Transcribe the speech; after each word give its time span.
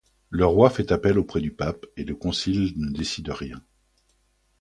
Le 0.31 0.47
roi 0.47 0.71
fait 0.71 0.91
appel 0.91 1.19
auprès 1.19 1.41
du 1.41 1.51
pape 1.51 1.85
et 1.95 2.03
le 2.03 2.15
concile 2.15 2.73
ne 2.75 2.89
décide 2.89 3.29
rien. 3.29 3.61